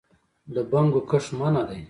[0.53, 1.79] د بنګو کښت منع دی؟